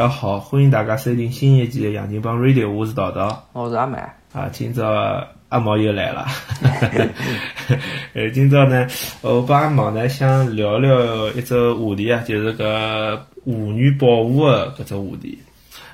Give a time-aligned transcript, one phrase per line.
[0.00, 3.46] 家好，欢迎大家收听新一期的《杨金帮 Radio》，我是桃桃。
[3.52, 4.00] 我是阿曼。
[4.32, 4.90] 啊，今朝
[5.50, 6.24] 阿毛又来了。
[8.14, 8.88] 呃，今朝呢，
[9.20, 15.38] 我帮阿毛呢想聊聊一只话题啊，就是个妇女保护的搿只话题。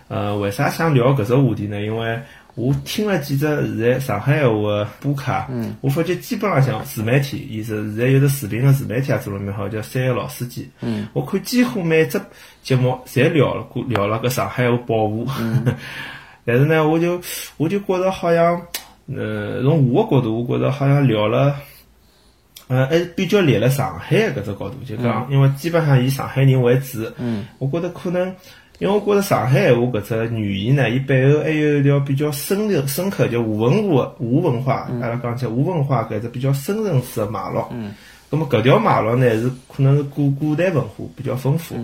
[0.06, 1.82] 呃，为啥想聊搿只话题呢？
[1.82, 2.16] 因为
[2.56, 10.68] 我听了几只现在上海话的播客，嗯，我发觉基本浪向自媒体，伊是现在有的视频的自媒体也做了蛮好，叫三个老司机。
[10.80, 12.18] 嗯，我看几乎每只
[12.62, 15.28] 节目侪聊了过聊了个上海话保护。
[16.46, 17.20] 但是呢，我就
[17.58, 18.60] 我就觉着好像，
[19.14, 21.56] 呃，从我的角度，我觉着好像聊了，
[22.68, 27.04] 呃，还比较立了上海搿只角度，就讲，因为基本上以上海人为主。
[27.18, 28.34] 嗯，我觉得可能，
[28.78, 37.68] 因为我觉着上海话搿只语言呢，伊背后还有一条比较深的、深刻叫吴文化、吴文化，阿拉讲起吴文化搿只比较深层次的脉络。
[37.72, 37.94] 嗯，
[38.28, 41.74] 那么搿条脉络呢，是可能是古古代文化比较丰富。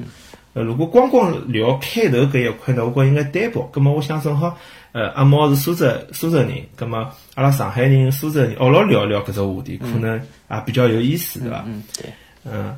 [0.54, 3.66] 呃，如果光光聊开头搿一块呢，我觉应该单薄。
[3.72, 4.54] 葛么，我想正好，
[4.92, 11.64] 呃，阿毛是苏州苏州人，葛么阿拉上海人、苏州人，阿拉聊聊搿只话题，可能也比较有意思，对伐？
[11.66, 12.12] 嗯，对。
[12.44, 12.76] 嗯，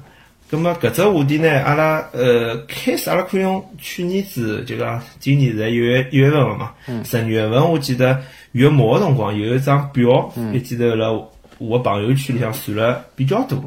[0.54, 6.72] 葛么搿只话题呢，阿拉呃开始阿拉可以用去年子，就讲今年现在一月一月份了嘛，
[7.04, 11.08] 十二月份我记得月末个辰光有一张表，一记头辣
[11.58, 13.62] 我朋友圈里向传了比较多。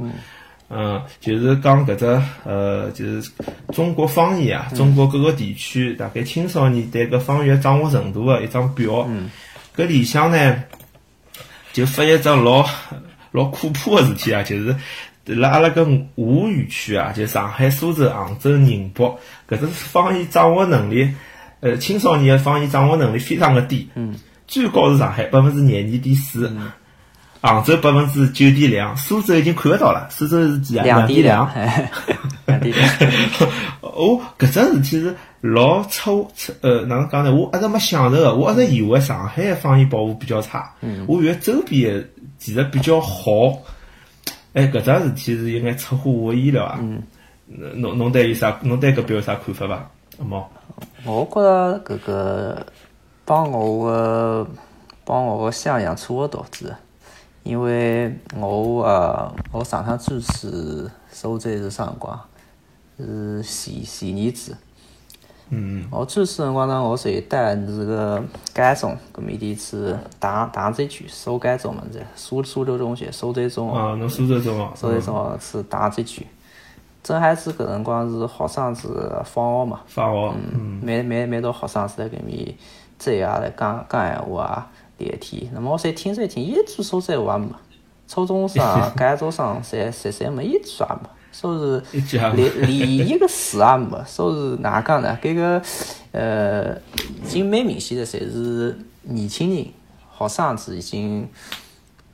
[0.70, 2.06] 嗯，就是讲搿只
[2.46, 3.32] 呃，就是
[3.74, 9.08] 中国方言啊，中国各个地区大概青少年对搿方言掌握程度的一张表。
[9.76, 10.64] 搿里向呢，
[11.74, 12.66] 就发现一只老
[13.32, 14.76] 老可怕个事体啊，就是
[15.36, 21.14] 辣阿拉搿华语区啊，就上海、苏州、杭州、宁波搿只方言掌握能力，
[21.60, 23.90] 呃，青少年的方言掌握能力非常的低。
[23.96, 24.16] 嗯。
[24.48, 26.52] 最高是上海百分之廿二点四。
[27.40, 30.84] 杭州百分之九点两，苏州已经看勿到了，苏州是几啊？
[30.84, 31.50] 两点两，
[32.46, 32.90] 两点两。
[33.82, 37.34] 我， 搿只事体是老出出呃，哪能讲呢？
[37.34, 40.74] 我一直没想着个，我一直以为上海的方言保护比较差，
[41.08, 42.06] 我以为周边的
[42.40, 43.30] 其实比较好。
[44.54, 46.80] 哎，搿桩事体是应该出乎我意料啊！
[46.82, 47.04] 嗯
[47.48, 48.60] 侬侬对伊啥？
[48.64, 49.90] 侬对搿表有啥看法伐？
[50.20, 50.50] 阿毛？
[51.06, 52.66] 我觉着搿个
[53.24, 54.48] 帮我个
[55.06, 56.76] 帮我个想象差勿多，子。
[57.44, 62.20] 因为我呃，我上趟主持苏州是啥辰光？
[62.98, 64.58] 是前前年子。
[65.50, 65.86] 嗯。
[65.92, 73.78] 我主持辰光呢，我是带是个改中，搿面点是大大灾区，苏改中嘛在苏苏州中学，苏州中学。
[73.78, 74.72] 啊，侬苏州中学。
[74.76, 76.26] 苏州中学是大灾区。
[77.04, 79.82] 正好是搿辰光是学生子放学嘛。
[79.88, 80.34] 放学。
[80.54, 80.80] 嗯。
[80.84, 82.56] 每每每到学生子在搿面
[82.98, 84.72] 走啊，来讲讲闲话啊。
[85.00, 87.50] 聊天，那么我再听再听，一句苏州话也没。
[88.08, 88.64] 初中生、
[88.98, 91.08] 高中生，侪侪侪没一句也没。
[91.40, 92.00] 说是
[92.36, 94.04] 连 连一个字也没。
[94.08, 95.16] 说是哪讲呢？
[95.22, 95.62] 搿个
[96.12, 96.76] 呃，
[97.24, 99.68] 已经蛮明显的，侪是年轻人、
[100.18, 101.30] 学生子已经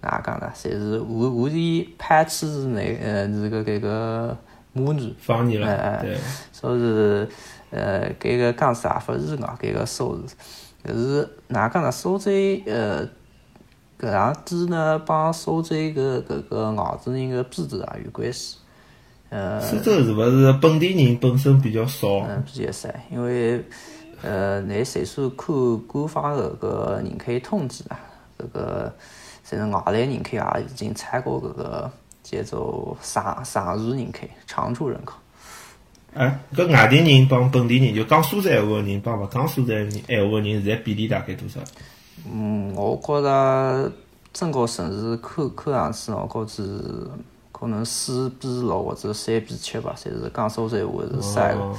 [0.01, 0.51] 哪讲呢？
[0.53, 4.37] 侪是无无意排斥那呃这个搿个
[4.73, 6.01] 母女方言了。
[6.01, 6.17] 对。
[6.51, 7.29] 说是
[7.71, 9.57] 呃，搿个讲啥勿是啊？
[9.61, 10.35] 搿个说是。
[10.85, 11.89] 搿是哪讲呢？
[11.89, 12.29] 苏州
[12.65, 13.07] 呃，
[13.97, 18.57] 搿样子呢，帮苏州个搿个外地人个编制也有关系。
[19.33, 22.07] 呃，苏州是勿是本地人本身比较少？
[22.29, 23.59] 嗯，比较少，因为
[24.21, 25.47] 呃，那岁数看
[25.87, 27.99] 官方个搿人口统计啊，
[28.37, 28.93] 搿个
[29.43, 35.15] 甚至外来人口也已经超过搿个叫做常常住人口、常住人口。
[36.13, 41.59] 哎，搿外地人帮本地人，就讲苏州闲话的人帮勿讲苏州人闲话的人，现在比例大概多少？
[42.31, 43.91] 嗯，我觉着
[44.31, 47.09] 整个城市看看上去，我觉着
[47.63, 51.75] 可能四比六或者三比七吧，侪是讲苏州话是少个。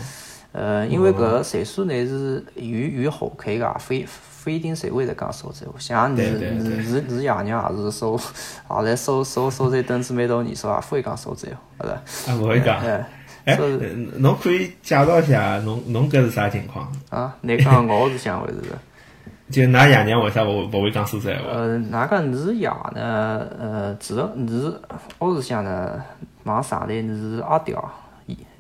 [0.53, 4.05] 呃，因为搿岁数呢是有有好看个，勿
[4.47, 5.75] 勿一定侪会得讲苏州话。
[5.79, 8.19] 像你你你你爷娘也是收，
[8.71, 11.91] 也来苏苏苏州等子蛮多年数，也勿会讲苏州话，是
[12.27, 12.33] 伐？
[12.33, 12.81] 啊，勿会讲。
[13.45, 13.59] 哎，
[14.17, 16.91] 侬可以介绍一下，侬侬搿是啥情况？
[17.11, 18.61] 啊，你讲我是想回事。
[19.51, 21.51] 就㑚爷娘为啥勿勿会讲苏州话？
[21.53, 23.47] 呃，哪个你是爷呢？
[23.59, 24.73] 呃，主要你是
[25.19, 26.03] 屋里向呢，
[26.45, 27.77] 往上头你是阿刁，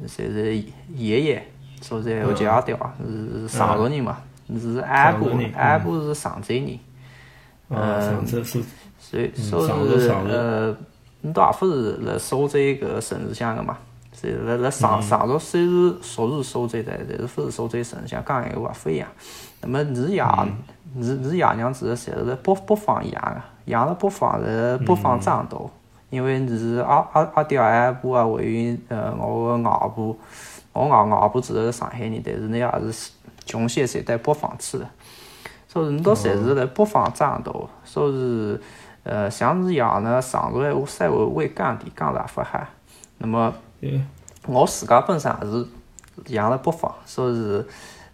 [0.06, 0.56] 侪是
[0.94, 1.48] 爷爷，
[1.80, 4.18] 苏州话叫阿刁，是常熟人嘛？
[4.46, 6.78] 你是阿婆，阿婆是常州人。
[7.70, 8.62] 呃，常州是，
[8.98, 10.76] 所以说是呃，
[11.22, 13.78] 你倒也勿是辣苏州搿城市乡个嘛？
[14.12, 19.08] 是辣辣常常州虽是属于苏州的，但是勿是苏州省，像讲闲话勿一样。
[19.66, 20.24] 那么你爷，
[20.94, 25.56] 你你爷娘子侪是辣北北方养个，养了北方是北方长大。
[26.10, 30.16] 因为你是阿阿阿爹阿婆啊，还有呃我个外婆，
[30.72, 33.10] 我外外婆住是上海人，但是呢也是
[33.44, 34.86] 穷些侪在北方去的。
[35.66, 37.52] 说是侬到侪是辣北方长大，
[37.84, 38.58] 所以
[39.02, 42.64] 呃，像你养呢上海话三会为干地干大发海。
[43.18, 43.52] 那么
[44.46, 45.66] 我自家本身也是
[46.32, 47.66] 养辣北方，所以是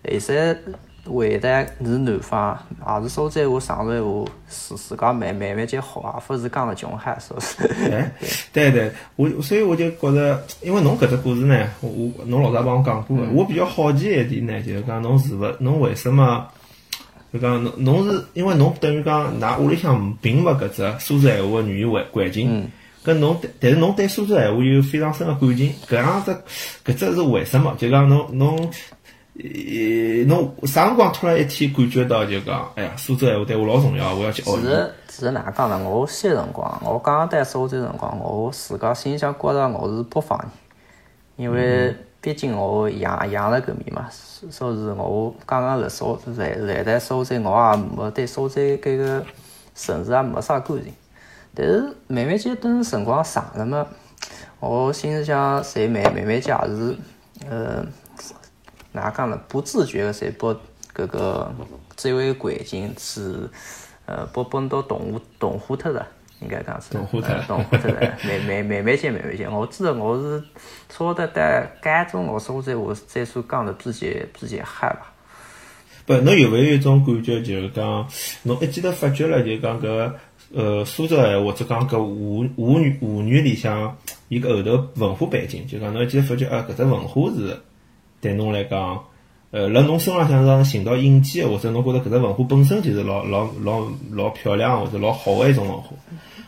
[0.04, 0.58] 那些。
[1.04, 7.66] 会的是南方，也是苏州话、上海话，自自家慢慢慢就学啊，勿是讲了穷汉，说是。
[7.90, 8.12] 哎，
[8.52, 16.46] 对对，我所以我就觉着，因为侬搿只故事呢，我我侬老早帮我讲过个，我比较好奇一点呢，就是讲侬是勿，侬为什么？
[17.32, 22.70] 就讲侬侬是因为侬等于讲，㑚屋里向并没搿只苏州闲话个语言环环境，
[23.02, 26.42] 跟侬但是侬对苏州闲话有非常深个感情，搿样子
[26.84, 27.74] 搿只是为什么？
[27.78, 28.70] 就讲侬侬。
[29.42, 34.50] 呃，侬啥辰光突然一天感觉到就讲，哎呀，苏州闲话对我老重要，我要去学。
[34.50, 35.82] 其实，其实哪讲呢？
[35.88, 40.48] 我小辰光，我刚刚到苏州辰光，我自家心里向觉着我是北方人，
[41.36, 44.08] 因为毕竟我养养了搿面嘛，
[44.50, 49.24] 说是我刚刚来苏来来在苏州，我也没对苏州搿个
[49.74, 50.92] 城市也没啥感情。
[51.54, 53.86] 但是慢慢间等辰光长了嘛，
[54.58, 56.96] 我心里向侪慢慢慢间也是，
[57.48, 57.86] 呃。
[58.92, 59.36] 哪讲了？
[59.48, 60.48] 不自觉个侪把
[60.92, 61.54] 搿个
[61.96, 63.48] 周围环境是
[64.06, 66.04] 呃，把把到动物同化脱了，
[66.40, 68.00] 应该讲是同化脱了，同化脱了。
[68.24, 70.42] 慢慢慢慢些，慢慢些，我记得我是
[70.88, 75.12] 差得在高中老师我在我再说讲的比较比较嗨吧。
[76.06, 78.08] 不，侬有没有一种感觉，就是讲
[78.42, 80.12] 侬一记头发觉了，就讲搿
[80.52, 83.96] 呃苏州闲话，或者讲搿吴吴语吴语里向
[84.28, 87.56] 伊个后头文化背景，就讲侬一记头发觉啊，搿只文化是。
[88.20, 89.00] 对侬来讲，
[89.50, 93.82] 呃，辣侬身浪向上寻到印记，或者侬觉着搿只文化本身就是老老老
[94.12, 95.88] 老漂亮或者老好个一种文化。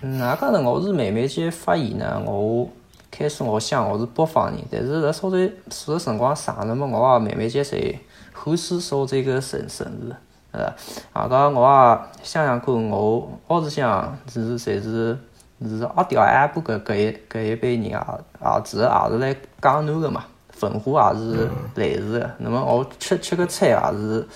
[0.03, 0.63] 嗯，哪讲呢？
[0.63, 2.69] 我是慢慢间发现呢，我
[3.11, 7.97] 开始我想我是北方人，但是辣苏州住个辰光长了嘛，我也慢慢间侪
[8.33, 10.17] 欢喜苏州个城城市，
[10.51, 10.73] 呃，
[11.13, 15.17] 啊，到我也想想看，我屋里向是侪是
[15.61, 20.25] 是阿刁阿布搿搿一搿一辈人啊，啊，其实也是来江南个嘛。
[20.63, 24.27] 文化也是类似的，那么我吃吃个菜也是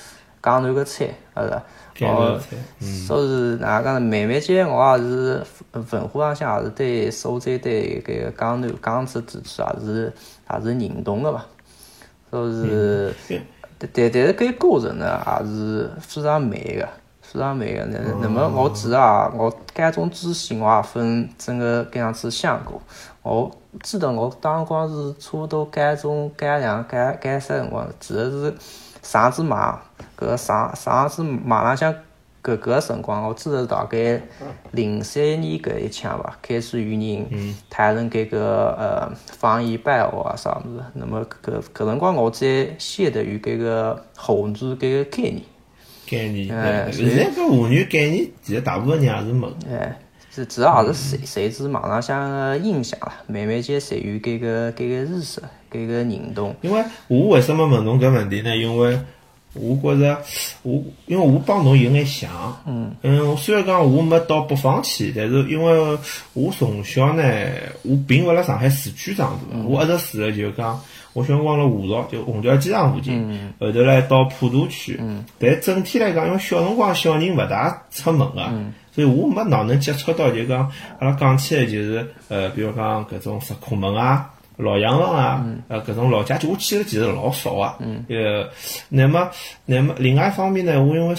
[0.43, 1.07] 江南个菜，
[1.37, 1.63] 是吧？
[2.03, 2.39] 哦，
[3.07, 4.01] 所以哪讲呢？
[4.01, 5.43] 慢慢间我也是
[5.91, 10.13] 文化上向也是对苏州对搿个江南江浙地区也是
[10.51, 11.45] 也是认同个嘛。
[12.31, 13.41] 所以，
[13.79, 16.89] 但但但是搿过程呢，也是非常慢个，
[17.33, 17.85] 非常美个。
[17.87, 22.81] 那那么我其实啊，我高中之前我也分整个搿样子想过。
[23.23, 23.51] 我
[23.83, 28.55] 记得我当光是差不多高中高两、高高三辰光，其实是
[29.03, 29.77] 上次买，
[30.17, 31.93] 搿上上次网浪向
[32.43, 34.23] 搿个辰光，我记得大概
[34.71, 40.85] 零三年搿一枪伐，开始有人谈论搿个呃方言办学啊啥物事。
[40.95, 42.47] 那么搿搿辰光我才
[42.79, 45.43] 晓得有搿个沪语搿个概念。
[46.09, 46.49] 概念，
[46.93, 49.49] 现在搿妇女概念，其实大部分人也是没。
[50.35, 55.41] 是主要也是随随着网浪向个影响啦，慢慢间侪有搿个搿个意识，
[55.73, 56.55] 搿个认同。
[56.61, 58.55] 因为我为什么问侬搿问题呢？
[58.55, 58.99] 因为
[59.55, 60.23] 我觉着
[60.61, 62.31] 我因为我帮侬有眼像，
[62.67, 65.99] 嗯嗯，虽然讲我没到北方去，但是因为
[66.35, 67.23] 我从小呢，
[67.81, 70.79] 我并勿辣上海市区长大，我一直住的就讲，
[71.17, 75.01] 我小辰光辣华朝，就虹桥机场附近，后头来到普陀区，
[75.39, 78.53] 但整体来讲，因为小辰光小人勿大出门个。
[78.93, 87.77] 所以我没哪能接触到，就讲阿拉讲起来就是，呃，比如讲搿种石库门啊、老洋房啊，呃，搿种老家具，我去的其实老少啊。
[88.09, 88.47] 呃，
[88.91, 89.31] 那么，
[89.65, 91.15] 那么另外一方面呢，我因为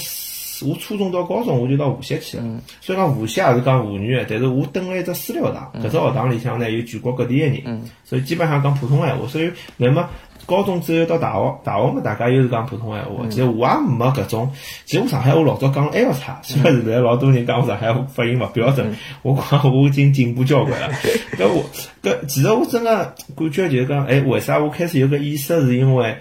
[0.65, 2.43] 我初中到高中我就到无锡去了，
[2.81, 9.27] 所以讲无锡也是讲沪语的，但是我蹲了一只私立学堂，搿只学堂里向呢有全国各地的人，所以基本上讲普通闲话。
[9.27, 10.07] 所以那么。
[10.45, 13.27] 高中之后到大学，大学嘛，大家又是讲普通闲话。
[13.29, 14.49] 其实我也没搿种，
[14.85, 20.89] 其实我上海话老早讲还要差，虽然现在老多人讲我上海话发音勿标准， 我讲我已经进步交关了。
[21.33, 21.65] 搿我
[22.01, 26.15] 搿其实我真个感觉就是讲，哎，为啥我开始有个意识，是因为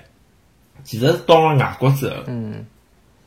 [0.83, 2.67] 其实到了外国之后，嗯，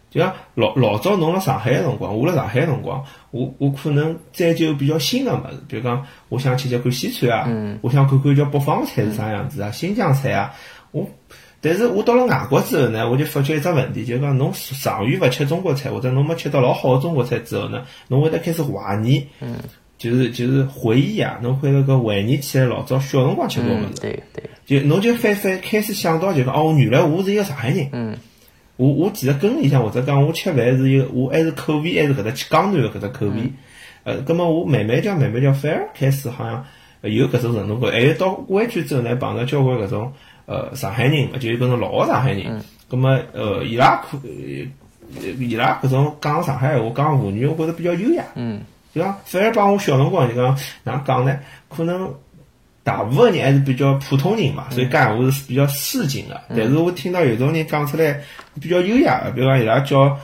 [0.10, 10.54] 就像老老早侬辣上海个辰光，我辣上海个辰光，我我可能追求比较新个物事，比如讲我想吃吃看西餐啊，我想看看叫北方菜是啥样子啊，新疆菜啊。
[10.92, 11.08] 我，
[11.62, 14.51] 但是我到了外国之后呢，我就发觉一只问题，就是讲侬
[14.82, 19.58] 长远勿吃中国菜，或者侬没吃到老好的中国菜之后呢，侬会得开始怀念，嗯，
[20.00, 28.18] 就是就是回忆啊，侬会那个怀念起来老早小辰光吃过物事，对对，就侬就反反开始想到就讲哦，原来我是一个上海人，嗯，
[28.79, 33.51] 我我其实跟里向或者讲我吃饭是一个，我还是口味还是搿只吃江南的搿只口味，
[34.05, 36.65] 呃，葛么我慢慢叫慢慢叫反而开始好像
[37.01, 40.13] 有搿种程度感，还有到湾区之后呢，碰到交关搿种。
[40.45, 48.24] 呃，上海人，就有搿种老个上海人，葛么呃，伊拉可呃伊拉搿种讲上海闲话，讲沪语，我觉着比较优雅。
[48.33, 51.38] 嗯，就讲反而帮我小辰光就讲哪能讲呢？
[51.69, 52.15] 可能
[52.89, 56.41] 大部分人还是比较普通人嘛，所以讲闲话是比较市井的。
[56.50, 58.19] 但是我听到有种人讲出来
[58.60, 60.17] 比较优雅个，比如讲伊拉叫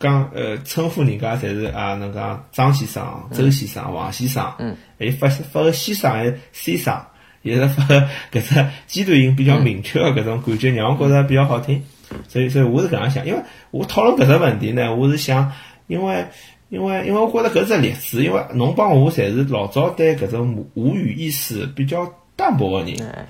[0.00, 7.00] 讲呃称呼人家侪是啊，能讲张先生、周先生、王先生，嗯，还有发发个先生还是先生，
[7.42, 8.00] 也是发个
[8.32, 11.80] 搿只阶段音比较明确个搿种感觉，让我觉着比较好听。
[12.26, 13.40] 所以，所以我是搿样想，因为
[13.70, 15.52] 我讨论搿只问题呢，我是想，
[15.86, 16.26] 因为，
[16.70, 22.94] 因为，因为我觉着搿是例子，因为侬帮我侪是老早对搿种吴吴语意识比较淡薄个人。
[23.06, 23.26] 哎，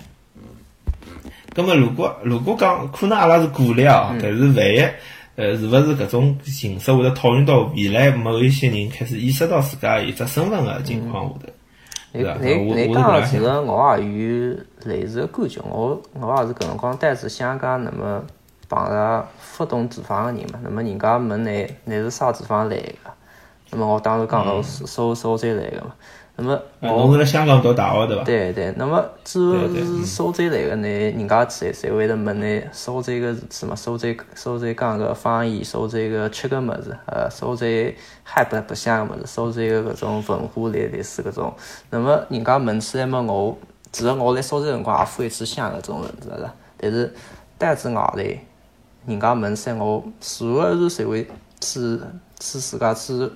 [1.55, 4.79] 葛么，如果如果讲，可能阿拉是鼓励哦，但是万一，
[5.37, 11.41] 呃，是勿是搿种形式会得讨论到未来某一些人开始意识到自家一只身份个情况下头，
[12.13, 12.39] 你对伐？
[12.43, 13.45] 你我其实。
[13.45, 14.05] 我也
[14.51, 18.23] 有类似个感觉，我我也是搿辰光单子想讲，那么
[18.69, 23.11] 碰着不懂地方个人嘛，那么人家问你你是啥地方来个，
[23.71, 25.93] 那么我当时讲我是苏苏州来个嘛，
[26.37, 28.25] 那么呃我侬是辣香港读大学对伐？
[28.25, 37.67] 对对，那么只要对对是苏州来个呢，人家侪侪会得问呢苏州个事体嘛，苏州苏州讲个方言，苏州个吃个物事，呃，苏州
[38.25, 41.55] 海白白相个物事，苏州个搿种文化类类似搿种。
[41.91, 43.57] 那么人家问起来嘛，我
[43.93, 47.13] 其实我来苏州辰光也会去想搿种问题了，但是
[47.59, 48.23] 单子外头，
[49.07, 51.25] 人家问起来，我所有是侪会
[51.61, 51.99] 去
[52.41, 53.31] 去自家去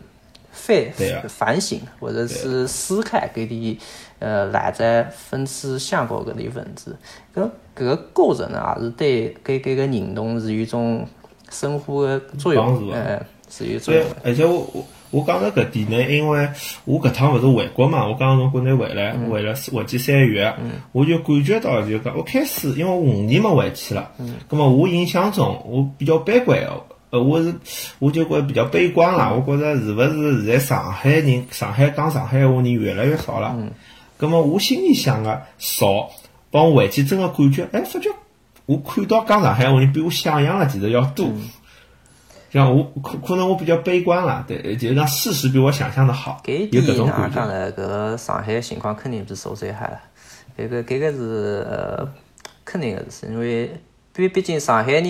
[0.54, 3.76] 反反省，或者是思考搿点
[4.20, 6.90] 呃内在分析相关搿点问题。
[7.34, 7.42] 搿
[7.76, 11.06] 搿个过程呢，也是对搿搿个认同是有一种
[11.50, 12.98] 深化的作用，帮助啊。
[12.98, 16.48] 呃，是有作用而且我我我讲到搿点呢，因为
[16.84, 20.52] 我搿趟勿是回国嘛，我刚刚从国内回来，回了回去三个月，
[20.92, 24.10] 我就感觉到就讲，我开始因为我五年没回去了，
[24.48, 26.82] 咁么我印象中我比较悲观哦。
[27.14, 27.54] 呃，我是
[28.00, 33.54] 我就觉得比较悲观啦，我觉着是勿是现在上海人，上海讲上海话人越来越少了。
[33.56, 33.70] 嗯
[34.16, 36.08] 葛么我心里想个少，
[36.50, 38.08] 帮我回去真个感觉，哎，发觉
[38.66, 41.28] 我看到讲上海话人比我想象的其实要多。
[42.52, 47.34] 像我可可能我比较悲观了，对，就是讲事实比我想象的好，有搿种感觉。
[47.34, 47.72] 讲呢？
[47.72, 50.00] 搿个上海情况肯定比苏州好了。
[50.56, 52.08] 搿个搿个是呃
[52.64, 53.68] 肯定个事，因为
[54.16, 55.04] 毕毕竟上海人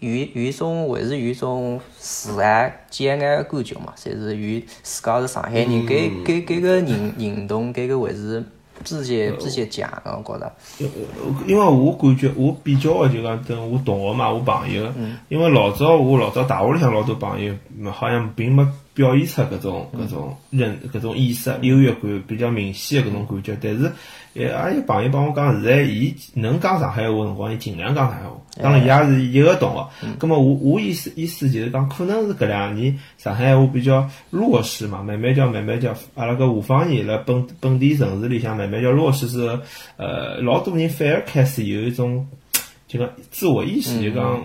[0.00, 8.44] 有有一种还是有一种自爱简爱个感觉嘛，侪是有自家是上海人，搿搿搿个认认同搿个还是
[8.82, 10.52] 比较比较强个，我觉着。
[11.46, 14.92] 因为我感觉我比较的就讲等我同学嘛，我朋友，
[15.28, 18.66] 因为老早我老早大学里向老多朋友，嗯好像并没
[18.98, 23.92] 表现出搿种搿种认搿种意识优越感比较明显的搿种感觉，但是
[24.32, 28.36] 也也有朋友帮我讲，现在伊能讲上海话辰光，伊尽量讲上海话。
[28.60, 29.88] 当然，伊也是一个同学。
[30.18, 39.60] 咁么我我意思意思就是讲，可能是搿两年上海话比较弱势嘛，慢慢叫慢慢叫，阿拉搿下方言辣本本地城市里向慢慢叫弱势是，
[39.96, 42.26] 呃，老多人反而开始有一种。
[42.88, 44.42] 就讲自我意识，就讲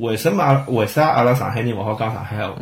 [0.00, 2.56] 为什么阿拉为啥阿拉上海人勿好讲上海话？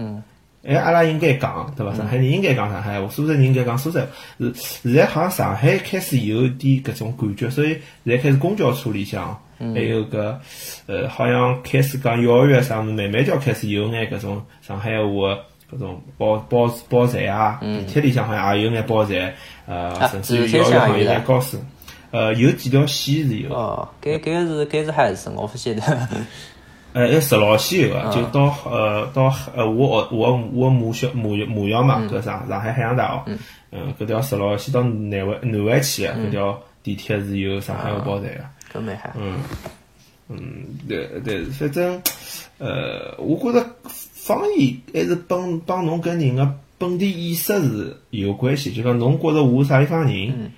[0.65, 1.93] 哎，阿拉应该讲，对伐？
[1.93, 4.07] 上海人应该讲上海话，苏州人应该讲苏州话。
[4.39, 7.71] 是现在好像上海开始有点搿种感觉，所以
[8.05, 10.37] 现在开始公交车里向，还有搿
[10.87, 19.35] 呃，好像开始讲幼儿园上面慢慢就开始有眼搿种上海话的搿种包包包站啊，地铁里向好像也有眼包站，
[19.67, 21.59] 呃，啊甚至于幼儿园好像有上有的眼高速，
[22.13, 23.53] 呃，有几条线是有。
[23.53, 26.09] 哦，搿搿个是搿是还是我勿晓得。
[26.93, 33.39] 呃，要十老线有个，就到呃到呃我学我我母校母母校嘛，搿上上海海洋大学，
[33.71, 39.11] 嗯，搿条十老线到南外南外去个搿条地铁是有上海话包站个，搿蛮好。
[39.19, 39.39] 嗯
[40.29, 40.39] 嗯，
[40.89, 42.01] 对对，反正
[42.59, 50.53] 呃，我觉着方言还是帮帮侬跟人个本地意识是有关系，就讲侬觉着我是啥地方人。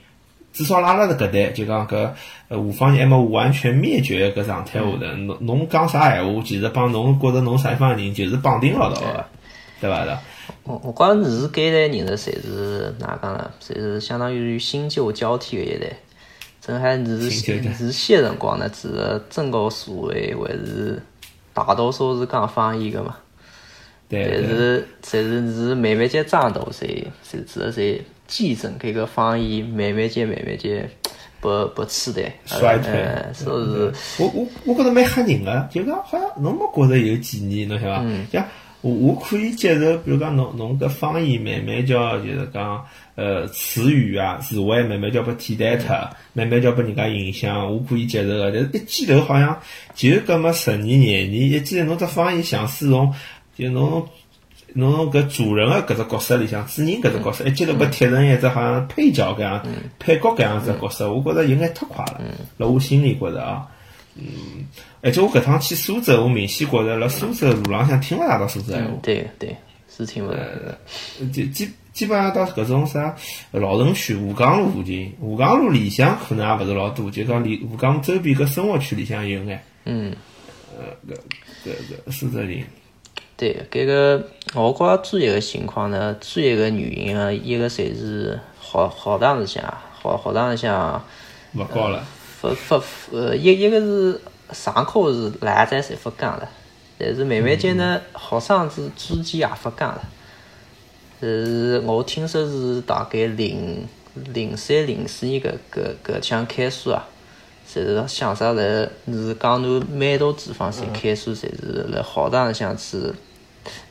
[0.55, 2.11] 至少阿拉是搿代，就讲搿
[2.49, 9.25] 呃吴方言还没完全灭绝搿状态下头，侬侬讲啥闲话，其实帮侬觉着侬啥地方人就是绑定牢牢个，
[9.81, 10.19] 对伐的？
[10.63, 13.51] 我我觉着是搿一代人呢侪是哪讲呢？
[13.61, 15.87] 侪是相当于新旧交替个一代。
[16.61, 21.03] 正海是是些辰光呢，其实整个社会还是
[21.53, 23.17] 大多数是讲方言个嘛。
[24.09, 28.01] 但对对是但是是慢慢间长大，侪侪其实侪
[28.35, 30.91] 继承搿个方言，慢慢间慢慢间
[31.41, 32.91] 被被取代，衰退。
[32.93, 38.05] 呃，所以是我我我觉着蛮吓人个，就讲好像侬没觉着有几年，侬晓得伐？
[38.33, 38.45] 像
[38.81, 45.95] 我我可以接受，比如讲侬侬搿方言慢慢叫就是讲呃词语啊词汇慢慢叫被替代脱，
[46.33, 48.51] 慢慢叫被人家影响，我可以接受个。
[48.51, 49.57] 但是一记头好像
[49.95, 53.15] 就搿么十年廿年，一记头侬只方言像是从
[53.57, 54.05] 就侬
[54.75, 59.67] 侬侬搿主人个搿只角色里向主人搿只角色，一记头被贴成一只好像配角搿样
[59.99, 62.21] 配角搿样子角色，我觉着有眼太快了。
[62.59, 63.67] 辣我心里觉着啊。
[64.17, 64.67] 嗯，
[65.01, 68.91] 而且我搿趟去苏州，我明显觉着辣苏州路浪向听勿大到苏州闲话。
[69.03, 69.57] 对对，
[69.89, 70.39] 是听勿到。
[71.33, 73.15] 基基基本上到搿种啥
[73.53, 79.63] 老城区、吴江路附近，吴江路里向可能也勿是老多，就讲离吴江周边搿生活区里向有眼。
[79.85, 80.15] 嗯。
[80.77, 80.87] 呃，
[81.65, 81.71] 搿搿
[82.09, 82.63] 搿苏州人。
[83.45, 89.63] 对，搿个我觉着主要个情况呢，主要个原因啊，一个侪是学学堂里向，
[90.03, 91.05] 学学堂里向
[91.55, 92.03] 勿高了。
[92.43, 92.83] 勿勿
[93.13, 94.19] 呃，一一个是
[94.53, 96.49] 上课是来在侪勿讲了，
[96.99, 100.03] 但是慢慢间呢，学生子之间也勿讲了。
[101.21, 103.87] 是我听说是大概零
[104.33, 107.07] 零三零四年搿搿搿腔开始啊，
[107.69, 108.63] 侪是想啥来
[109.07, 113.13] 是讲侬蛮多地方侪开始侪是辣学堂里向去，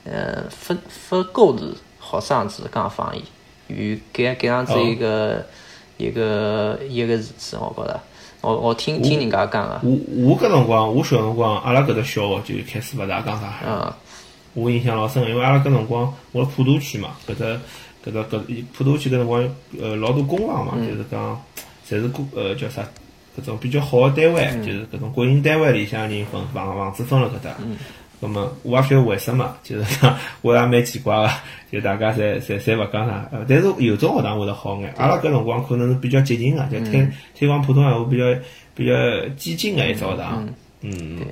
[0.06, 3.24] 呃，发发鼓励学生子讲方言，
[3.68, 5.46] 与搿搿样子一个
[5.98, 8.00] 一个一个日子，我觉着。
[8.42, 9.80] 我我听听人家讲个。
[9.84, 13.66] 我我搿辰光，我小辰光，阿拉搿搭小学就开始勿大讲上海。
[13.68, 13.94] 嗯。
[14.54, 17.46] 我印象老深，因为阿拉搿辰光，我普陀区嘛，搿搭
[18.06, 19.50] 搿搭搿普陀区搿辰光，
[19.82, 21.42] 呃，老多工房嘛，就是讲，
[21.88, 22.84] 侪是工呃叫啥，
[23.40, 27.56] 搿种比较好个单位，就是搿种国营单位里向人分房房子分了搿搭。
[27.64, 27.78] 嗯。
[28.24, 31.30] 葛末我也晓得为什么，就是讲我也蛮奇怪个，
[31.70, 34.94] 就大家侪侪侪勿讲啥，但是有种学堂会得好眼。
[34.96, 38.24] 阿拉搿辰光可能是比较激进个，就推推广普通闲话比较
[38.74, 38.94] 比较
[39.36, 40.48] 激进个一只学堂。
[40.82, 41.18] 嗯。
[41.18, 41.28] 对。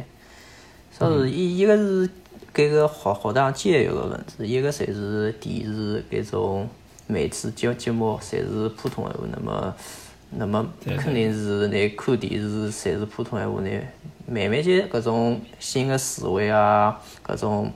[0.91, 2.09] 所以一一个是
[2.53, 6.67] 搿个学学堂教育个问题，一个侪是电视搿种
[7.07, 9.75] 媒体节节目侪是普通闲话，那么
[10.31, 10.65] 那么
[10.97, 13.69] 肯定是你看电视侪是普通闲话呢。
[14.27, 17.71] 慢慢间，搿种新的思维啊，搿种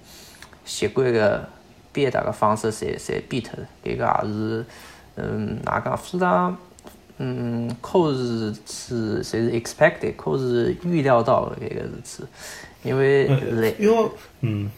[0.63, 1.47] 习惯个
[1.91, 3.67] 表达个方式，侪侪变脱了。
[3.83, 4.65] 搿个也是，
[5.15, 6.57] 嗯，哪讲非常，
[7.17, 12.23] 嗯，可是是侪是 expected，可是预料到的搿个事体，
[12.83, 14.09] 因为来，因为，
[14.41, 14.69] 嗯，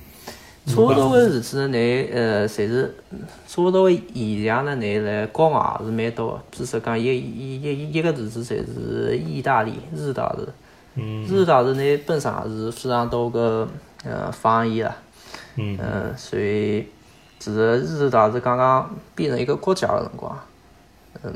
[0.65, 2.95] 差不多个事体呢，你呃，侪是
[3.47, 6.39] 差不多个现象呢，你来国外也是蛮多。
[6.51, 10.35] 比如说讲一一一一个日子，侪是意大利日大
[10.97, 11.27] 日。
[11.27, 13.67] 日大日呢本身也是非常多个
[14.03, 14.95] 呃方言啦，
[15.55, 16.87] 嗯，所以
[17.39, 20.39] 其实日大日刚刚变成一个国家的辰光，
[21.23, 21.33] 嗯，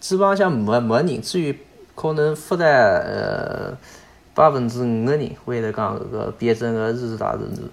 [0.00, 1.58] 基本上没没人，至于
[1.94, 3.76] 可能负担呃
[4.34, 7.70] 百分之五个人会得讲搿个变成个日大日语，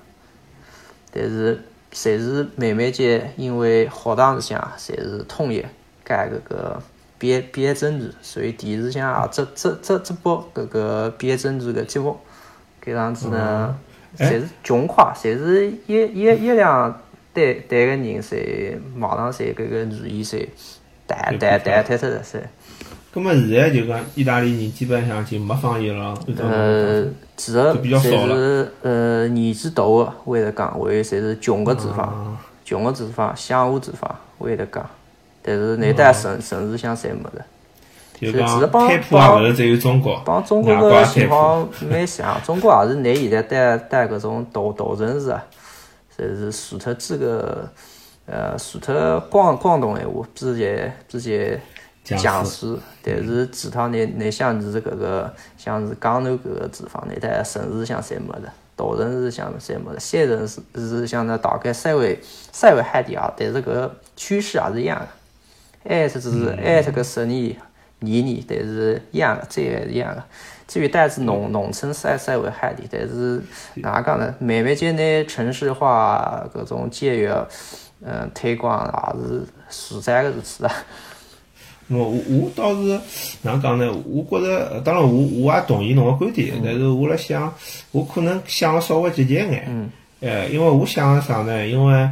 [1.11, 1.59] 但是
[1.91, 5.65] 侪是慢慢间因为学堂里向侪是统一
[6.03, 6.81] 改搿个。
[7.21, 12.17] 编编政治，所以电视上啊，这这这这播搿个编政治个节目，
[12.83, 13.75] 搿样子呢，
[14.17, 16.91] 侪是穷快，侪是一一一两
[17.31, 20.47] 单单个人，侪马上侪搿个语言侪
[21.05, 22.39] 弹弹弹脱脱了噻。
[23.13, 27.05] 葛末现在就讲意大利人基本上就没方言了，呃，
[27.37, 34.89] 其实侪是呃年纪大个会得讲，会侪是穷个地方，穷个地方乡下地方会得讲。
[35.41, 37.43] 但是那带城城市像侪没的，
[38.19, 42.39] 其实帮帮只有中国，帮中国个情况蛮像。
[42.43, 45.43] 中国也是拿现在带带搿种大大城市啊，
[46.15, 47.67] 侪是除脱几个
[48.27, 51.59] 呃除脱广广东闲话，直接直接
[52.03, 52.79] 讲述。
[53.03, 62.19] 但是其他那那像是搿个像是江南搿个地方，那带城市像侪没的，大城市像侪没的，小城市是像那大概稍微
[62.51, 65.07] 稍微海点啊，但是搿个趋势也是一样的。
[65.83, 67.55] 艾特只是艾特个十年、
[67.99, 70.23] 年年，但是一样的，这也是一样的。
[70.67, 73.41] 至于带是农农村晒晒会好点，但是
[73.75, 74.33] 哪讲呢？
[74.39, 77.35] 慢慢间呢，城市化各种节约，
[78.05, 80.73] 嗯，推广也是实在个事体啊。
[81.89, 82.99] 我我倒是
[83.41, 83.91] 哪讲呢？
[84.05, 87.53] 我觉着，当然我我也同意侬个观点，但是我辣想，
[87.91, 89.65] 我可能想个稍微积极眼。
[89.67, 89.91] 嗯。
[90.21, 91.67] 呃，因为我想个啥呢？
[91.67, 92.09] 因为。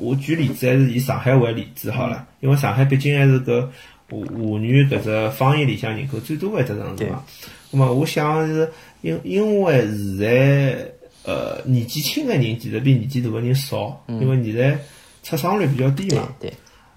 [0.00, 3.70] 我举例子还是以上海为例子好了，因为上海毕竟还是个
[4.10, 7.22] 华华语搿只方言里向人口最多的一只城市嘛。
[7.70, 8.70] 那么我想是
[9.02, 10.88] 因因为现在
[11.24, 14.78] 呃年纪轻的人其实比年纪大的人少，因为现在
[15.22, 16.28] 出生率比较低嘛。
[16.40, 16.52] 对。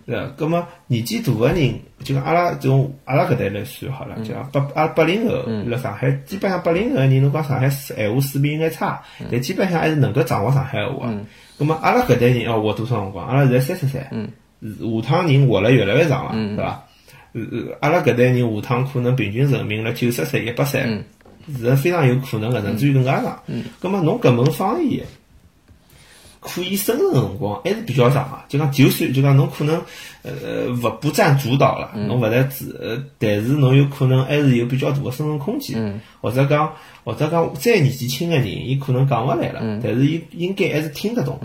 [0.05, 0.27] 对伐？
[0.35, 1.71] 葛末年纪大个人，
[2.03, 5.35] 就讲阿拉从阿拉搿代来算好了，就讲八阿拉八零后
[5.67, 11.13] 辣上海，基本上八零后个人，侬讲上海闲话水平有眼差，但基本上还是能够掌握上海话
[11.59, 11.65] 个。
[11.65, 13.27] 葛末阿拉搿代人要活多少辰光？
[13.27, 16.83] 阿拉现在三十岁，下趟人活了越来越长了，对伐？
[17.33, 20.81] 呃呃，阿拉搿代人下趟可能平均寿命了九十岁、一百岁，
[21.59, 23.39] 是非常有可能个，甚至于更加长。
[23.79, 25.05] 葛末侬搿门方言。
[26.39, 29.81] 可以生存辰光还是比较长个，就讲就算就讲侬可能
[30.23, 35.77] 呃勿不占主导了，侬勿但主，呃，但是侬有可能还是有比较大个生存空间，
[36.21, 36.73] 或者讲
[37.03, 41.39] 或者讲再年纪轻个人，伊可能讲勿来了，但是伊应该还是听得懂，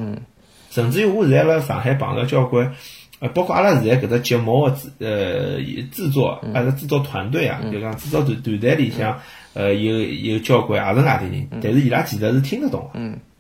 [0.71, 2.73] 甚至于我现在辣上海碰到交关，
[3.19, 9.19] 呃，包括阿拉现在搿只节目个制呃制作，阿拉制作团队啊，就讲制作团团队里向，
[9.55, 12.91] 呃，有有交关也是外地人，但是伊拉其实是听得懂。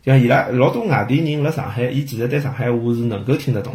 [0.04, 3.72] 像伊拉老多外地人辣上海，伊其实对上海话是能够听得懂，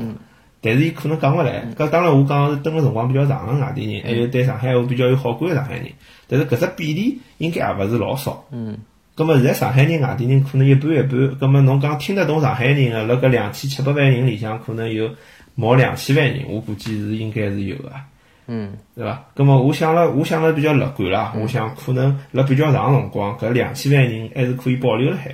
[0.61, 1.65] 但是伊可能讲勿来。
[1.75, 5.85] 搿当然我讲是蹲了辰光比较长个外地人，还有对上海话比较有好感个上海人。
[6.27, 8.45] 但是搿只比例应该也勿是老少。
[8.51, 8.77] 嗯。
[9.15, 11.35] 葛末现在上海人、外地人可能一半一半。
[11.39, 15.09] 葛末侬讲听得懂上海人个，辣搿两千七百万人里向，可能有
[15.55, 17.91] 毛两千万人，我估计是应该是有个。
[18.47, 18.73] 嗯。
[18.95, 19.25] 对伐？
[19.33, 21.33] 葛末我想了，我想了比较乐观啦。
[21.35, 25.33] 我想可能辣比较长辰光，搿两千万人还是可以保留辣海。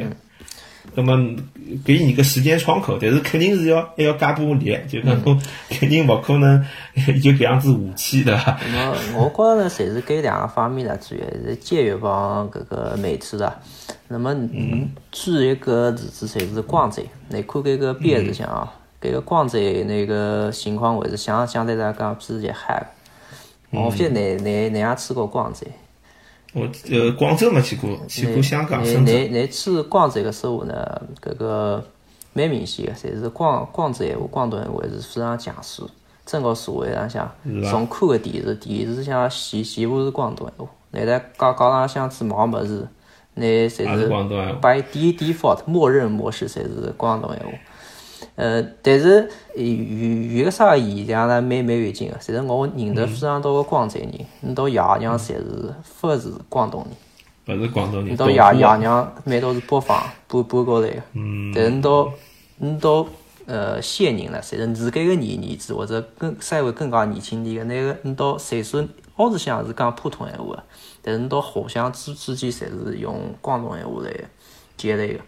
[0.93, 1.35] 那么
[1.83, 6.63] 给你个时间窗口，但是肯定是要还要加把力，就讲侬 肯定勿可能
[7.21, 8.33] 就搿样子武器的。
[8.71, 13.53] 那么我觉着呢，侪是搿两个方面的主要是节约帮搿个媒体的。
[14.07, 18.71] 那么嗯，主一个例子侪是广州，你看搿个编字上啊，
[19.01, 22.85] 搿个广州那个情况还是相相对来讲比较嗨。
[23.71, 25.65] 我不晓得你你你也去过广州？
[26.55, 29.13] 我呃，广州没去过，去过香港、深圳。
[29.13, 31.83] 你你去广州个时候呢，搿个
[32.31, 35.83] 蛮明显个，侪是广广州闲话、广东闲话是非常强势。
[36.25, 37.29] 整个社会浪向，
[37.69, 40.71] 从看个电视，电视上全全部是广东闲话。
[40.91, 42.87] 你在高高浪向去买物事，
[43.33, 44.07] 你侪是
[44.61, 47.51] by default 默认模式，侪是广东闲话。
[48.35, 51.41] 呃，但是有有个啥个现象呢？
[51.41, 52.17] 蛮蛮有劲个。
[52.19, 54.09] 其实我认得非常多个广州人，
[54.41, 56.85] 你到爷娘侪是不是广东
[57.45, 58.13] 人，勿是广东人。
[58.13, 61.01] 你到爷爷娘蛮多是北方搬搬过来个。
[61.13, 61.51] 嗯。
[61.53, 62.11] 但是你到
[62.57, 63.05] 你到
[63.45, 68.85] 呃县人了，侪是自家个年年纪或者更稍微更加年轻点个，那个你到岁数
[69.17, 70.63] 屋里向是讲普通闲话个，
[71.01, 74.11] 但是你到互相之之间侪是用广东闲话来
[74.77, 75.19] 接待个。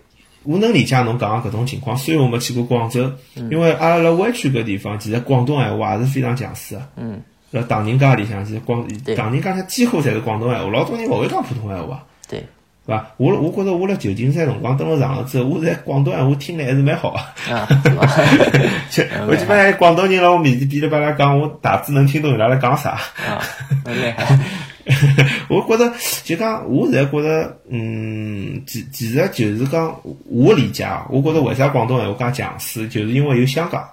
[0.48, 3.12] 我能理解侬讲个搿种情况，虽然我没去过广州，
[3.52, 6.82] 因为阿拉辣湾区搿地方，其实广东闲话也是非常强势个。
[6.96, 7.22] 嗯。
[7.52, 12.04] 辣唐人街里向，其实广唐人街它几乎侪是广东闲话，老多人勿会讲普通闲话。
[12.30, 12.40] 对。
[12.40, 12.46] 是
[12.94, 13.06] 伐？
[13.18, 17.54] 我我觉着我辣旧金山辰光蹲了长了之后，我在广东闲话听了还是蛮好个。
[17.54, 17.68] 啊。
[19.28, 22.92] 我基本上广东人辣我面前噼里啪啦讲，我大致能听懂伊拉辣讲啥。
[22.92, 23.44] 啊。
[23.86, 24.40] 厉害。
[25.50, 33.86] 我觉着就讲，我现在觉着，嗯，其其实就是讲，我理解啊，我觉着为啥广东闲话讲强势，就是因为有香港，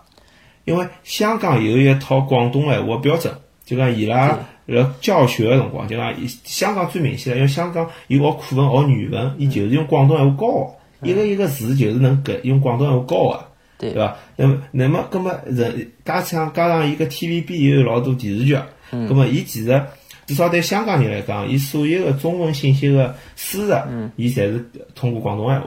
[0.64, 13.46] 因为香港有一套广东闲话标准，就讲伊拉辣教学个辰光，就讲香港最明显了，因为香港有学课文、学语文，伊就是用广东闲话教一个一个字就是能搿用广东闲话教个，
[13.78, 14.16] 对伐？
[14.36, 18.56] 那么，那么，搿么人加上加上一个 TVB 有老多电视剧，
[18.92, 19.82] 搿么伊其实。
[20.26, 23.74] 至少对香港人来讲，伊所有的中文信息的输入，
[24.16, 25.66] 伊侪是通过广东闲话。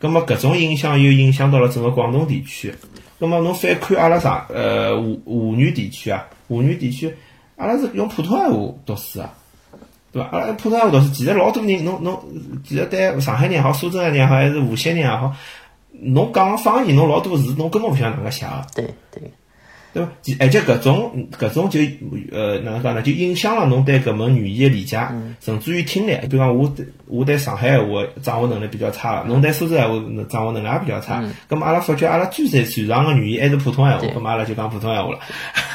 [0.00, 2.74] 咁么搿种影响又影响到了整个广东地区。
[3.18, 7.14] 咁么侬反看阿拉上呃沪沪语地区啊，沪语地区
[7.56, 9.32] 阿拉是用普通闲话读书啊，
[10.12, 10.28] 对伐？
[10.28, 12.22] 阿拉普通闲话读书，其实老多人侬侬，
[12.62, 15.34] 其实对上海人也好，苏州人也好，还是无锡人也好，
[15.92, 18.66] 侬讲方言，侬老多字侬根本勿晓得哪能写个。
[18.74, 19.22] 对对。
[19.96, 20.44] 对伐？
[20.44, 21.80] 而且搿种搿种就
[22.30, 23.02] 呃哪能讲呢？
[23.02, 24.98] 就影响了侬对搿门语言的理解，
[25.40, 26.16] 甚至于听力。
[26.28, 26.70] 比方我
[27.06, 29.84] 我对上海话掌握能力比较差了，侬对苏州话
[30.28, 31.24] 掌握能力也比较差。
[31.48, 35.18] 咁阿拉发觉阿拉最擅擅长个语言还是普通闲话，咁阿拉就讲普通闲话了。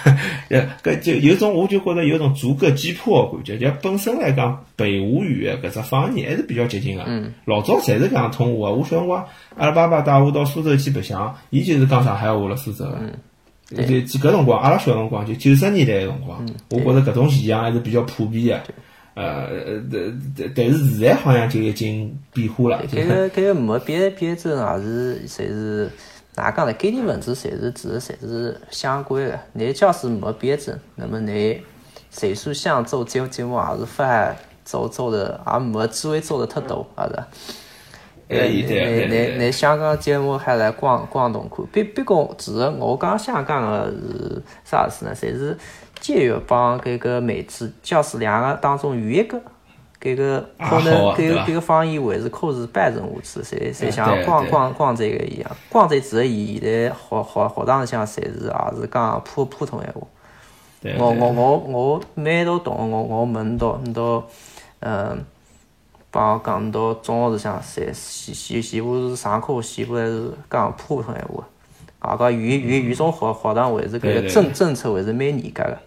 [0.50, 3.58] 呃，搿就有种我就觉着有种逐个击破个感觉。
[3.58, 7.06] 就本身来讲，北吴语搿只方言还是比较接近个。
[7.46, 8.76] 老早侪是讲通话个。
[8.76, 12.56] 我小辰光，阿拉爸爸带我到苏州去白相，伊就是讲上海话了。
[12.56, 13.00] 苏州个。
[13.76, 18.74] 就搿辰光，阿拉小辰光就九十年代个辰光，我觉着搿种现象还是比较普遍个。
[19.14, 19.50] 呃，
[20.36, 22.82] 但但是现在好像就已经变化了。
[22.88, 25.92] 搿个搿个没别别证也是侪是
[26.36, 26.74] 哪讲呢？
[26.74, 29.40] 概念文字侪是其实侪是相关的。
[29.52, 31.62] 你假使没别证，那么你
[32.10, 37.24] 岁数想做节节目也是发做做的，也没机会做的太多，是
[38.32, 39.08] 呃，对对对。
[39.08, 45.12] 那那香港节目还来广广东看，别别讲其实我讲香港个是啥事呢？
[45.14, 45.58] 侪是
[46.00, 49.40] 节约帮搿个媒体教师两个当中有一个。
[50.04, 55.52] 搿个可能，搿个搿个方言还是可是半成下去，侪侪像广广广州个一样。
[55.70, 60.02] 广州其实现在学学学堂里向侪是也是讲普普通闲话。
[60.98, 64.28] 我我我我每到同学，我我问到到，
[64.80, 65.24] 嗯，
[66.12, 71.44] 帮讲到中学里向，侪全全全部是上课全部是讲普通闲话。
[72.00, 75.78] 啊个语语语种学学堂还是搿个政政策还是蛮严格个。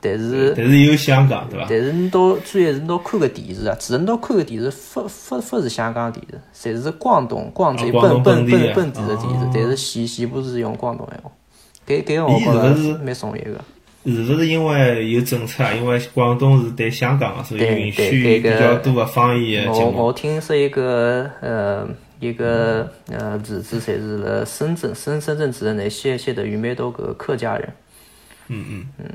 [0.00, 1.66] 但是，但是有香港，对伐？
[1.66, 11.30] 但是你到主要是侬看个电视啊，其实侬看个电视，勿勿勿是香港电视，侪是广东广州本本本本地个电视，但是全全部是用广东闲话。
[11.86, 13.58] 搿搿个我觉着蛮重要个。
[14.04, 15.72] 是勿是因为有政策啊？
[15.72, 21.88] 因为广东是对香港个，所以允许比较多的方言我我听说一个呃
[22.20, 27.72] 一个呃侄子，侪是辣深圳深深圳市的那些些的有蛮多个客家人。
[28.48, 29.06] 嗯嗯嗯。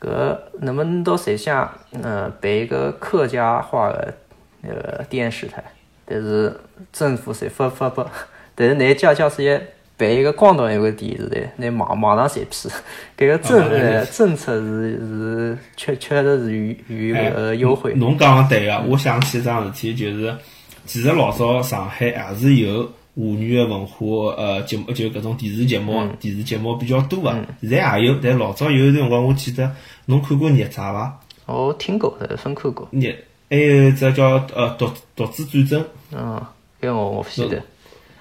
[0.00, 4.14] 搿能不能到谁想，嗯，办一个客家话的
[4.60, 5.62] 那个电视台？
[6.04, 6.56] 但是
[6.92, 8.06] 政府是发发不？
[8.54, 9.60] 但是那叫叫是也
[9.98, 12.70] 办一个广东一个电视台，那马马上侪批。
[13.18, 17.92] 搿个政呃政策是是确确实是有有搿个优惠。
[17.94, 20.34] 侬讲个对个，我想起一桩事体，就是
[20.86, 22.90] 其实老早上海也是有。
[23.20, 29.68] 华语个文化，呃，节目就搿种电视节目，电视节目比较多个，现在也有，但老早有一段辰光，我记得
[30.06, 31.20] 侬看过《孽债》伐？
[31.46, 32.86] 我听过，但是分看过。
[32.92, 33.18] 孽，
[33.50, 35.84] 还有只叫呃独独子战争。
[36.12, 36.40] 嗯，
[36.80, 37.60] 搿我我勿记得。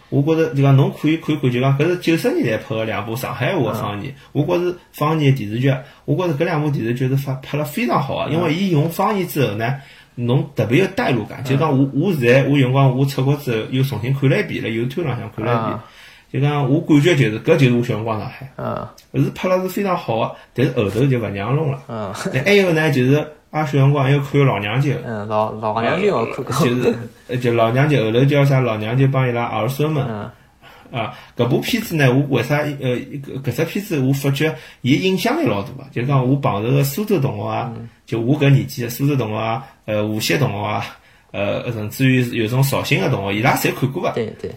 [0.10, 5.74] 我觉着就讲侬可以看看，就讲搿是九十年代拍个两部上海话方言，我觉着方言电视剧，
[6.06, 9.76] 我觉着搿两部电视剧是发拍了非常好个，因为伊用方言之后呢。
[10.20, 18.88] 侬特别有代入感，就讲我我现在我辰光我出国之后又重新看了一遍了，YouTube 浪向看了一遍，就讲我感觉就是搿就是我小辰光上海，嗯，
[19.24, 22.12] 是拍了是非常好个，但是后头就勿让弄了，嗯，
[22.44, 26.44] 还有呢就是阿小辰光还要看老娘舅，嗯，老老娘舅我看。
[26.44, 26.96] 过，就是。
[27.42, 28.60] 就老娘舅后头叫啥？
[28.60, 30.06] 老娘舅帮伊拉儿孙们。
[30.10, 30.30] 嗯。
[30.90, 37.74] 啊，搿部片子呢，我为啥呃，搿搿只片子我发觉伊影响力老大个，就是讲我碰着个苏州同学啊，
[38.06, 40.86] 就我搿年纪个苏州同学啊，呃，无锡同学啊，
[41.32, 44.12] 呃，甚至于有种绍兴个同学，伊拉侪看过个。
[44.14, 44.50] 对对。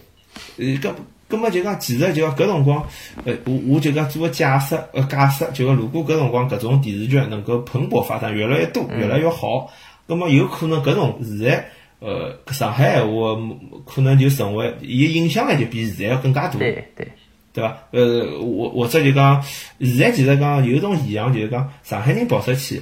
[0.58, 0.92] 呃，搿
[1.28, 2.86] 搿么就讲，其实就讲搿辰光，
[3.24, 9.70] 呃，我我就讲做个假设，呃，假设就讲，如果搿辰光搿种电视剧能够蓬勃发展，越来越多，越来越好，
[10.06, 11.66] 葛么有可能搿种现在。
[12.02, 13.36] 呃，上海闲话
[13.84, 17.06] 可能就成为伊影响力就比现在要更加大，对对，
[17.52, 17.76] 对伐？
[17.90, 19.44] 呃，我或者就讲，
[19.80, 22.80] 现在其实讲有一种现象，就是讲上海人跑出去，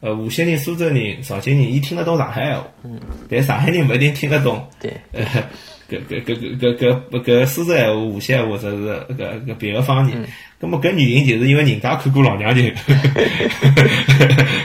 [0.00, 2.98] 呃，无锡人、苏州人、绍兴人，伊听得懂上海闲话，嗯，
[3.30, 5.24] 但上海人勿一定听得懂，对，呃，
[5.88, 8.76] 搿搿搿搿搿搿搿苏州闲话、无锡闲话，或者是
[9.14, 10.22] 搿搿别个方言。
[10.60, 12.60] 咁么搿原因就是因为人家看过老娘舅，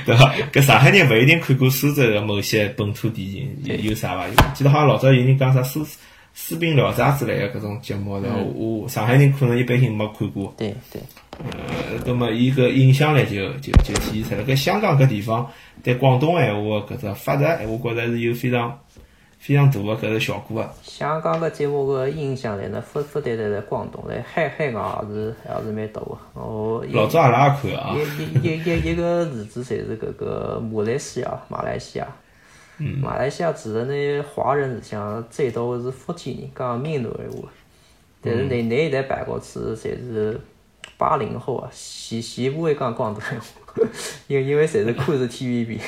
[0.06, 0.34] 对伐？
[0.52, 4.28] 搿上海人勿一定看过苏州的某些本土电影，有有啥伐？
[4.54, 5.86] 记得好像老早有人讲啥《苏
[6.34, 10.54] 苏兵聊斋》之类个搿种节目，然后我上海人可能一般性没看过。
[10.58, 11.02] 对对。
[11.40, 14.44] 呃，咁么伊个影响力就就就体现出来。
[14.44, 15.48] 搿香港搿地方
[15.84, 18.78] 对广东闲话搿只发展，我觉着是有非常。
[19.46, 20.74] 非常大个搿个效果啊！
[20.82, 26.18] 香港个节目个影响力呢，不不单单在广东，在海海外也是也是蛮大个。
[26.34, 27.94] 哦，老早阿拉也看啊。
[27.94, 32.08] 一一一一一个例子，侪是搿个马来西亚，马来西亚。
[32.78, 33.00] 嗯。
[33.00, 37.50] 马来西亚其实呢，华人里向最多是福建人，讲闽南闲话。
[38.22, 40.40] 但是那那一代办过去，侪是
[40.98, 43.36] 八零后啊，全全部会讲广东话，
[44.28, 45.82] 因为因为侪是看是 TVB。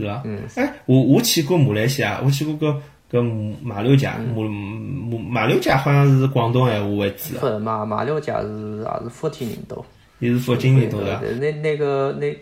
[0.00, 0.22] 是伐？
[0.24, 0.40] 嗯。
[0.56, 3.22] 哎，我我去过马来西亚，我去过个个
[3.62, 7.38] 马六甲，马马马六甲好像是广东闲话为主。
[7.38, 9.84] 不，马马六甲是也是福建人多。
[10.18, 11.20] 也是福建人多的。
[11.40, 12.36] 那那个那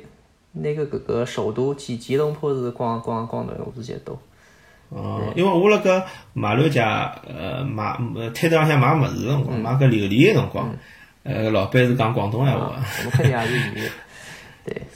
[0.52, 4.18] 那个搿个首都吉吉隆坡是广广广东话比较多。
[4.90, 7.96] 哦，因为我辣个马六甲呃买
[8.34, 10.70] 摊头浪向买物事辰光，买个榴莲个辰光，
[11.22, 12.72] 呃老板是讲广东闲话。
[12.98, 13.90] 我们肯定也是有。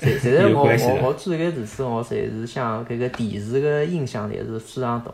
[0.00, 5.11] 对，其实我我我做搿事体，我侪是想搿个电视个影响力是非常大。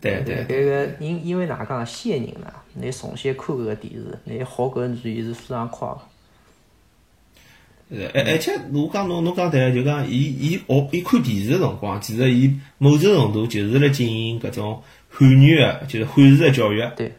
[0.00, 0.44] 对对。
[0.48, 2.52] 搿个因因为哪讲些人呢？
[2.72, 5.88] 你从小看搿个电视，你学搿语言是非常快。
[7.90, 16.82] 呃，而而且我讲侬侬讲对个，就讲伊伊学伊看电视个辰光，其实伊某种程度就是辣进行搿种汉语个，就是汉字个教育。
[16.96, 17.12] 对。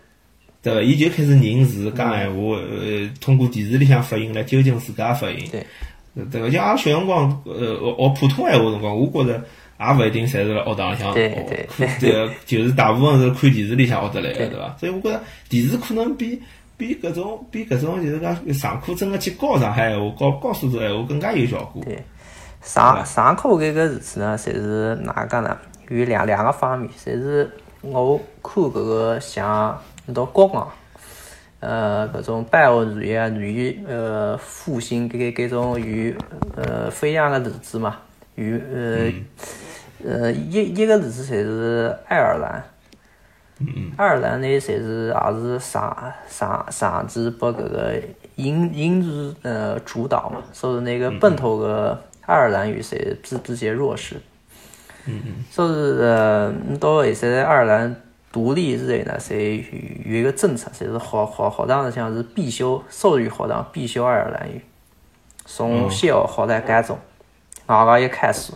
[0.66, 0.82] 对伐？
[0.82, 5.48] 伊就开始认字讲闲话，呃，通过电视里向发音来纠正自家发音。
[5.52, 5.66] 对。
[6.32, 9.34] 对个，像阿拉小辰光，呃，学普通闲话辰光，我觉着，
[9.78, 14.74] 也勿一定侪是辣学堂里向对学对就是大部分是看电视里向学得来个，对伐？
[14.80, 16.42] 所以我觉着电视可能比
[16.78, 21.84] 比搿种比搿种就是讲上课真个去教上海闲话、教教苏州闲话更加有效果。
[21.84, 22.02] 对，
[22.62, 25.58] 上上课搿个事体呢，侪是哪能讲呢？
[25.90, 27.52] 有两两个方面，侪是
[27.82, 29.78] 我看搿个像
[30.14, 30.62] 到国外，
[31.60, 36.14] 呃，搿种拜学语言啊、语言呃复兴搿搿种有
[36.56, 37.98] 呃不一样个例子嘛，
[38.36, 39.12] 有呃
[40.06, 42.64] 呃一一个例子侪是爱尔兰。
[43.96, 47.94] 爱尔兰呢，侪是也是长长长期被搿个
[48.36, 54.18] 英英语呃主导嘛，所以那个本土个爱尔兰语侪比比较弱势。
[55.06, 55.34] 嗯嗯。
[55.50, 55.70] 所以
[56.02, 57.96] 呃，到现在爱尔兰
[58.36, 59.64] 独立之后呢，侪
[60.04, 64.62] 有有一个政策，侪是好好学堂里向是必修，所有学堂必修爱尔兰语，
[65.46, 67.00] 从小学学到高中，
[67.68, 68.52] 外加一开始，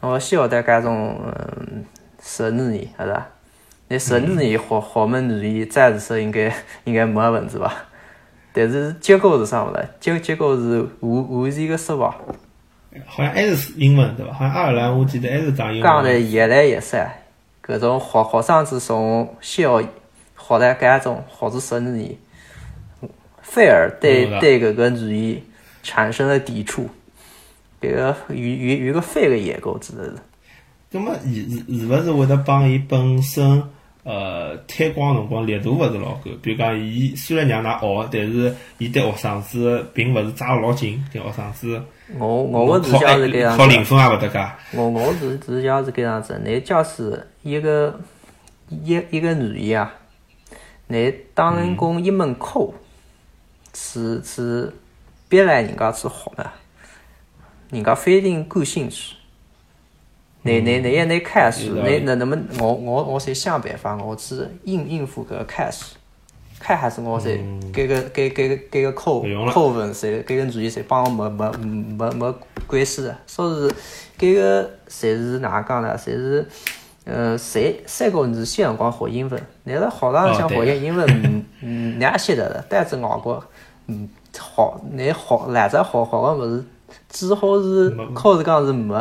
[0.00, 1.84] 我小学到高中嗯
[2.20, 3.28] 十二年，是吧？
[3.86, 7.72] 那十二年学学门语言，暂时说应该 应该没问题吧？
[8.52, 9.88] 但是结果是啥物事？
[10.00, 12.12] 结结果是完完全个失望。
[13.06, 14.32] 好像还是英文对吧？
[14.34, 16.32] 好像爱尔兰我记得还是讲英讲得文。
[16.32, 17.08] 越来越散，
[17.64, 19.88] 搿种学学生子从小学
[20.36, 22.16] 学到高中，学子十二年，
[23.40, 25.42] 反而对搿个语言
[25.82, 26.88] 产生了抵触。
[27.80, 30.16] 搿个有有有个反个结果，指的是。
[30.90, 33.62] 葛末是是是勿是会得帮伊本身
[34.04, 36.30] 呃推广辰光力度勿是老够？
[36.42, 41.80] 比如讲，伊虽然让㑚学，但是伊对学生子并勿是抓得老紧，对学生子
[42.18, 43.58] 我我个考是想是搿样子。
[43.58, 44.58] 考零分也勿得噶。
[44.72, 48.00] 我我是是讲是搿样子，你假使一个
[48.68, 49.94] 一一个语言啊，
[50.88, 52.70] 你当供一门课，
[53.72, 54.74] 是是
[55.28, 56.50] 逼来人家去学呢，
[57.70, 59.14] 人家不一定感兴趣。
[60.42, 61.98] 你你你一你开始，有道理。
[61.98, 65.94] 你那那么我我我才想办法，我去应应付搿个开始，
[66.58, 67.30] 开始我才
[67.72, 69.52] 搿个搿搿个搿个课不用了。
[69.52, 71.50] 课文侪搿个语言侪帮我没没
[71.96, 72.34] 没没
[72.66, 73.72] 关系的，所以
[74.18, 75.96] 搿个侪是哪能讲呢？
[75.96, 76.48] 侪是
[77.04, 83.42] 呃，三三个语系辰光学英文，你辣学堂里向哦对学英英文，嗯嗯，你也晓得了，但是外国，
[83.88, 86.64] 嗯，好你学来着好好个物事，
[87.08, 88.06] 只好是没。
[88.14, 88.96] 考试讲是没，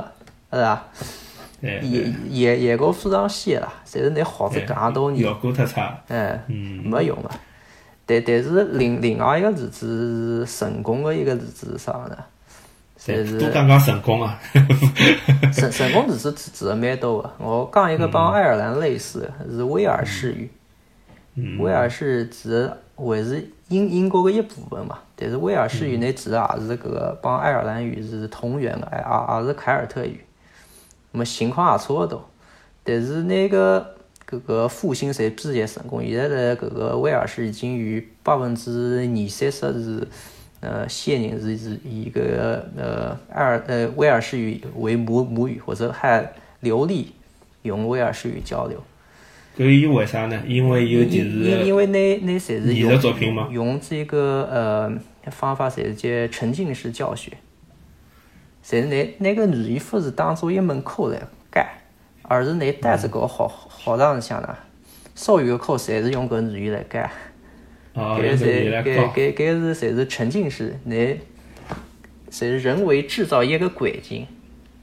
[0.51, 0.83] 是伐？
[1.61, 5.95] 对也对也也够非常些啦，侪是你学对着介多年效，果太差。
[6.07, 7.29] 哎，嗯没用个。
[8.05, 12.17] 但但是另另外一个例子是成功的一个例子是啥呢？
[13.05, 14.39] 对侪，是多讲讲成功啊！
[15.53, 17.31] 成成功例子指指的蛮多个。
[17.37, 20.49] 我讲一个帮爱尔兰类似的，是威尔士语。
[21.35, 30.19] 嗯威尔士指的还是英英国的一部分嘛，但是威尔士语呢指的也是搿个帮爱尔兰语是同源的，哎，也也是凯尔特语。
[31.11, 32.29] 那么情况也差不多，
[32.83, 33.95] 但是那个
[34.29, 36.01] 搿个复兴侪比较成功。
[36.01, 40.07] 现在的搿个威尔士已经有百分之二三十是
[40.61, 47.11] 呃现人是是以搿个呃爱尔呃威尔士语为母母语，或者还流利
[47.63, 48.81] 用威尔士语交流。
[49.57, 50.41] 搿伊为啥呢？
[50.47, 57.33] 因为有就是因因为那那侪是艺用术作品吗用这个呃方法，侪是叫沉浸式教学，
[58.63, 61.19] 侪是拿那个语言不是当做一门课来
[61.51, 61.65] 教，
[62.23, 64.55] 而是拿带着搿个学学堂里向呢，
[65.15, 67.09] 所有的课侪是用搿语言来教。
[67.93, 69.13] 哦，搿用搿搿。
[69.13, 71.19] 搿搿是侪是沉浸式，你
[72.29, 74.25] 侪是人为制造一个环境，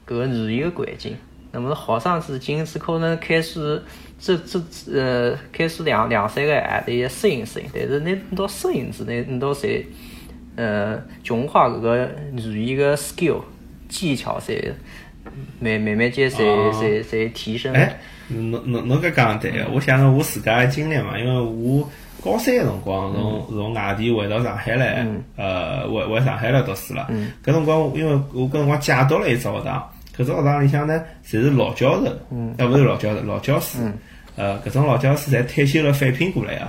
[0.05, 1.17] 搿个语言的环境。
[1.51, 3.81] 那么学生子今次可能开始
[4.19, 4.61] 这这
[4.93, 9.83] 呃开始两两三个还得适应适应，但是你到适应之内，你到侪
[10.55, 13.41] 呃强化搿个语言个 skill
[13.89, 14.71] 技巧侪
[15.59, 17.73] 慢慢慢间侪哦侪侪提升。
[17.73, 17.99] 哎，
[18.29, 21.89] 侬侬侬搿讲得对个，我想着我自家个经历嘛，因为我
[22.23, 27.09] 高三个辰光从从外地回到上海来，呃，回回上海来读书了。
[27.43, 32.11] 搿辰光因为我搿辰光借读了一只学堂，搿只学堂里向呢，侪是老教授，
[32.57, 33.79] 呃，勿是老教授，老教师。
[34.35, 36.67] 呃，搿种老教师侪退休了返聘过来个。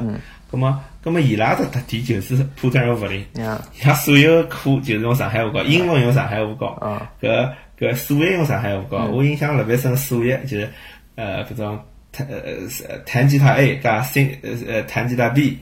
[0.50, 3.24] 葛么，葛么伊拉的特点就是破绽个勿灵。
[3.34, 9.06] 呀，伊拉所有课就是用上海话教，英文用上海话教啊，搿搿数学用上海话教。
[9.06, 10.68] 我印象特别深，数学就是
[11.14, 11.78] 呃搿种
[12.12, 15.58] 弹呃弹吉他 A 加 sin 呃呃弹吉他 B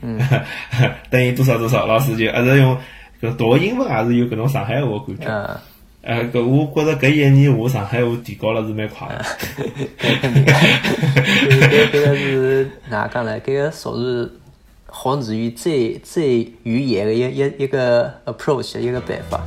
[1.09, 2.77] 等于多少多少，老师就一直用
[3.21, 5.25] 搿读英文也是有搿种上海话感觉。
[5.27, 5.57] 嗯。
[6.01, 9.23] 呃，搿我觉着搿一年我上海话提高了是蛮快的。
[9.99, 13.39] 搿肯定个，搿搿个是哪能讲呢？
[13.41, 14.29] 搿个属于
[14.91, 19.43] 黄子瑜最最语言的一一一个 approach 一个办法。